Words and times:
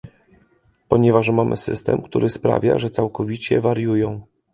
Ponieważ 0.87 1.29
mamy 1.29 1.57
system, 1.57 2.01
który 2.01 2.29
sprawia, 2.29 2.79
że 2.79 2.89
całkowicie 2.89 3.61
wariują 3.61 4.21